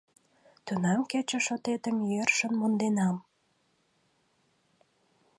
Тунам 0.65 0.99
кече 1.11 1.39
шотетым 1.47 1.97
йӧршын 2.11 2.53
монденам. 2.59 3.17